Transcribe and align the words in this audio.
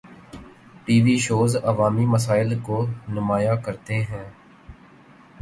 T 0.85 0.95
shows 1.03 1.15
شوز 1.17 1.51
عوامی 1.63 2.05
مسائل 2.05 2.59
کو 2.59 2.77
نمایاں 3.09 3.55
کرتے 3.65 4.01
ہیں۔ 4.03 4.27